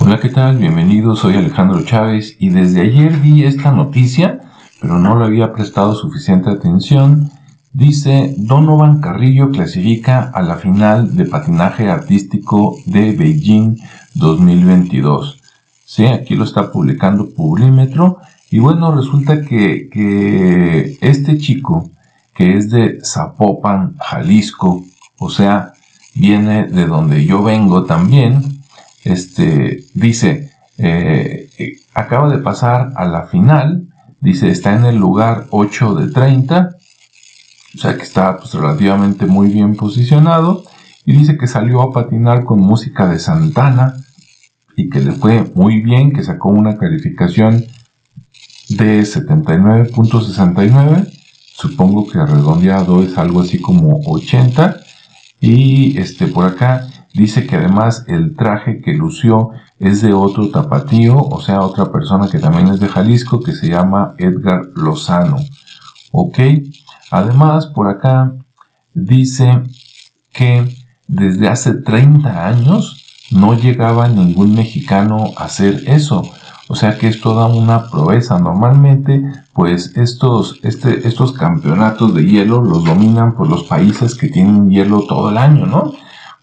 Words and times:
Hola, 0.00 0.18
¿qué 0.20 0.28
tal? 0.28 0.58
Bienvenido, 0.58 1.14
soy 1.14 1.36
Alejandro 1.36 1.82
Chávez 1.84 2.36
y 2.40 2.50
desde 2.50 2.82
ayer 2.82 3.16
vi 3.20 3.44
esta 3.44 3.70
noticia, 3.70 4.40
pero 4.80 4.98
no 4.98 5.16
le 5.16 5.24
había 5.24 5.52
prestado 5.52 5.94
suficiente 5.94 6.50
atención. 6.50 7.30
Dice, 7.72 8.34
Donovan 8.36 9.00
Carrillo 9.00 9.50
clasifica 9.50 10.30
a 10.34 10.42
la 10.42 10.56
final 10.56 11.16
de 11.16 11.26
patinaje 11.26 11.88
artístico 11.88 12.76
de 12.86 13.12
Beijing 13.12 13.78
2022. 14.14 15.40
Sí, 15.84 16.06
aquí 16.06 16.34
lo 16.34 16.44
está 16.44 16.72
publicando 16.72 17.30
Publímetro. 17.30 18.18
Y 18.50 18.58
bueno, 18.58 18.94
resulta 18.94 19.42
que, 19.42 19.88
que 19.90 20.98
este 21.00 21.38
chico, 21.38 21.90
que 22.34 22.56
es 22.56 22.70
de 22.70 22.98
Zapopan, 23.04 23.96
Jalisco, 23.98 24.84
o 25.18 25.30
sea, 25.30 25.72
viene 26.14 26.66
de 26.66 26.86
donde 26.86 27.24
yo 27.24 27.42
vengo 27.42 27.84
también, 27.84 28.53
este, 29.04 29.84
dice, 29.94 30.50
eh, 30.78 31.48
acaba 31.94 32.28
de 32.30 32.38
pasar 32.38 32.92
a 32.96 33.04
la 33.06 33.26
final, 33.26 33.86
dice, 34.20 34.50
está 34.50 34.74
en 34.74 34.86
el 34.86 34.96
lugar 34.96 35.46
8 35.50 35.94
de 35.94 36.10
30, 36.10 36.70
o 37.74 37.78
sea 37.78 37.96
que 37.96 38.02
está 38.02 38.38
pues, 38.38 38.54
relativamente 38.54 39.26
muy 39.26 39.48
bien 39.48 39.76
posicionado, 39.76 40.64
y 41.04 41.12
dice 41.12 41.36
que 41.36 41.46
salió 41.46 41.82
a 41.82 41.92
patinar 41.92 42.44
con 42.44 42.60
música 42.60 43.06
de 43.06 43.18
Santana 43.18 43.96
y 44.76 44.88
que 44.88 45.00
le 45.00 45.12
fue 45.12 45.44
muy 45.54 45.82
bien, 45.82 46.12
que 46.12 46.24
sacó 46.24 46.48
una 46.48 46.76
calificación 46.76 47.66
de 48.70 49.02
79.69, 49.02 51.12
supongo 51.54 52.08
que 52.08 52.24
redondeado 52.24 53.02
es 53.02 53.18
algo 53.18 53.42
así 53.42 53.60
como 53.60 54.00
80, 54.06 54.80
y 55.40 55.98
este 55.98 56.26
por 56.26 56.46
acá 56.46 56.88
dice 57.14 57.46
que 57.46 57.56
además 57.56 58.04
el 58.08 58.36
traje 58.36 58.82
que 58.82 58.92
lució 58.92 59.50
es 59.78 60.02
de 60.02 60.12
otro 60.12 60.50
tapatío, 60.50 61.16
o 61.16 61.40
sea, 61.40 61.60
otra 61.60 61.90
persona 61.90 62.28
que 62.28 62.38
también 62.38 62.68
es 62.68 62.80
de 62.80 62.88
Jalisco, 62.88 63.40
que 63.40 63.52
se 63.52 63.68
llama 63.68 64.14
Edgar 64.18 64.66
Lozano. 64.74 65.36
¿Ok? 66.12 66.38
Además, 67.10 67.66
por 67.66 67.88
acá 67.88 68.34
dice 68.92 69.62
que 70.32 70.76
desde 71.06 71.48
hace 71.48 71.74
30 71.74 72.48
años 72.48 73.04
no 73.30 73.54
llegaba 73.54 74.08
ningún 74.08 74.54
mexicano 74.54 75.32
a 75.36 75.44
hacer 75.44 75.84
eso. 75.86 76.22
O 76.68 76.76
sea 76.76 76.98
que 76.98 77.08
es 77.08 77.20
toda 77.20 77.46
una 77.46 77.90
proeza. 77.90 78.38
Normalmente, 78.38 79.22
pues 79.52 79.96
estos, 79.96 80.58
este, 80.62 81.06
estos 81.06 81.32
campeonatos 81.32 82.14
de 82.14 82.24
hielo 82.24 82.62
los 82.62 82.84
dominan 82.84 83.34
por 83.34 83.48
los 83.48 83.64
países 83.64 84.14
que 84.14 84.28
tienen 84.28 84.70
hielo 84.70 85.02
todo 85.06 85.30
el 85.30 85.36
año, 85.36 85.66
¿no? 85.66 85.92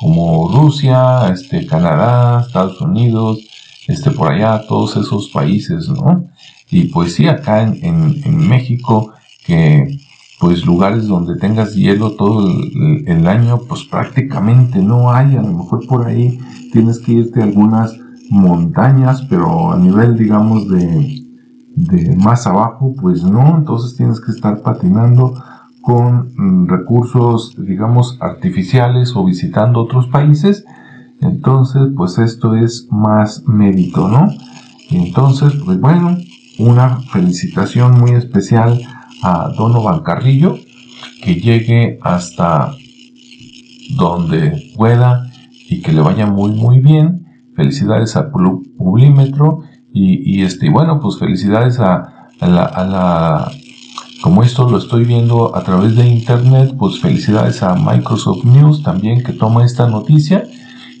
Como 0.00 0.48
Rusia, 0.48 1.28
este, 1.28 1.66
Canadá, 1.66 2.44
Estados 2.46 2.80
Unidos, 2.80 3.40
este, 3.88 4.10
por 4.10 4.30
allá, 4.30 4.62
todos 4.68 4.96
esos 4.96 5.28
países, 5.28 5.88
¿no? 5.88 6.28
Y 6.70 6.84
pues 6.84 7.14
sí, 7.14 7.26
acá 7.26 7.62
en, 7.62 8.48
México, 8.48 9.12
que 9.44 9.98
pues 10.38 10.64
lugares 10.64 11.08
donde 11.08 11.36
tengas 11.36 11.74
hielo 11.74 12.12
todo 12.12 12.46
el, 12.46 13.04
el, 13.08 13.26
año, 13.26 13.60
pues 13.68 13.84
prácticamente 13.84 14.78
no 14.78 15.10
hay, 15.10 15.34
a 15.36 15.42
lo 15.42 15.48
mejor 15.48 15.86
por 15.86 16.06
ahí 16.06 16.38
tienes 16.72 17.00
que 17.00 17.12
irte 17.12 17.40
a 17.40 17.44
algunas 17.44 17.96
montañas, 18.30 19.22
pero 19.22 19.72
a 19.72 19.78
nivel, 19.78 20.16
digamos, 20.16 20.68
de, 20.68 21.24
de 21.74 22.16
más 22.16 22.46
abajo, 22.46 22.94
pues 23.00 23.22
no, 23.22 23.56
entonces 23.56 23.96
tienes 23.96 24.20
que 24.20 24.32
estar 24.32 24.60
patinando 24.62 25.34
con 25.88 26.34
mm, 26.36 26.68
recursos, 26.68 27.54
digamos, 27.56 28.18
artificiales 28.20 29.16
o 29.16 29.24
visitando 29.24 29.80
otros 29.80 30.06
países. 30.08 30.66
Entonces, 31.22 31.80
pues 31.96 32.18
esto 32.18 32.54
es 32.54 32.88
más 32.90 33.44
mérito, 33.46 34.06
¿no? 34.06 34.28
Entonces, 34.90 35.54
pues 35.64 35.80
bueno, 35.80 36.18
una 36.58 37.00
felicitación 37.10 37.98
muy 37.98 38.10
especial 38.10 38.82
a 39.22 39.48
Donovan 39.56 40.02
Carrillo, 40.02 40.58
que 41.22 41.36
llegue 41.36 41.98
hasta 42.02 42.74
donde 43.96 44.70
pueda 44.76 45.30
y 45.70 45.80
que 45.80 45.92
le 45.92 46.02
vaya 46.02 46.26
muy 46.26 46.50
muy 46.50 46.80
bien 46.80 47.24
felicidades 47.56 48.14
a 48.14 48.30
Publímetro 48.30 49.62
y, 49.94 50.42
este, 50.42 50.68
bueno, 50.68 51.00
pues 51.00 51.18
felicidades 51.18 51.80
a, 51.80 52.28
la, 52.42 53.50
como 54.22 54.42
esto 54.42 54.68
lo 54.68 54.78
estoy 54.78 55.04
viendo 55.04 55.54
a 55.56 55.62
través 55.62 55.96
de 55.96 56.06
internet, 56.08 56.74
pues 56.78 57.00
felicidades 57.00 57.62
a 57.62 57.74
Microsoft 57.74 58.44
News 58.44 58.82
también 58.82 59.22
que 59.22 59.32
toma 59.32 59.64
esta 59.64 59.88
noticia 59.88 60.44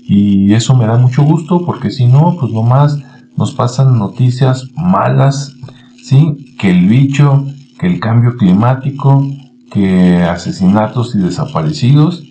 y 0.04 0.52
eso 0.52 0.76
me 0.76 0.86
da 0.86 0.96
mucho 0.96 1.22
gusto 1.22 1.64
porque 1.64 1.90
si 1.90 2.06
no, 2.06 2.36
pues 2.38 2.52
nomás 2.52 2.98
nos 3.36 3.52
pasan 3.52 3.98
noticias 3.98 4.68
malas, 4.76 5.52
¿sí? 6.02 6.54
Que 6.58 6.70
el 6.70 6.86
bicho, 6.86 7.44
que 7.78 7.86
el 7.86 8.00
cambio 8.00 8.36
climático, 8.36 9.26
que 9.70 10.22
asesinatos 10.22 11.14
y 11.14 11.18
desaparecidos, 11.18 12.22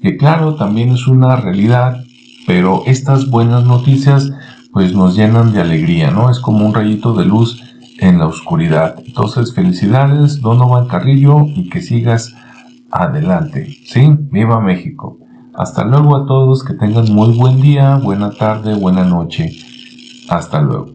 que 0.00 0.16
claro, 0.16 0.54
también 0.54 0.90
es 0.90 1.06
una 1.06 1.36
realidad 1.36 2.04
pero 2.46 2.82
estas 2.86 3.30
buenas 3.30 3.64
noticias 3.64 4.30
pues 4.72 4.92
nos 4.92 5.16
llenan 5.16 5.52
de 5.52 5.60
alegría, 5.60 6.10
¿no? 6.10 6.30
Es 6.30 6.40
como 6.40 6.66
un 6.66 6.74
rayito 6.74 7.14
de 7.14 7.24
luz 7.24 7.62
en 7.98 8.18
la 8.18 8.26
oscuridad. 8.26 8.96
Entonces, 9.06 9.54
felicidades, 9.54 10.40
Donovan 10.40 10.88
Carrillo, 10.88 11.46
y 11.46 11.68
que 11.68 11.80
sigas 11.80 12.34
adelante. 12.90 13.76
¿Sí? 13.86 14.08
Viva 14.30 14.60
México. 14.60 15.18
Hasta 15.54 15.84
luego 15.84 16.16
a 16.16 16.26
todos, 16.26 16.64
que 16.64 16.74
tengan 16.74 17.12
muy 17.12 17.36
buen 17.36 17.60
día, 17.60 17.96
buena 17.96 18.30
tarde, 18.30 18.74
buena 18.74 19.04
noche. 19.04 19.52
Hasta 20.28 20.60
luego. 20.60 20.93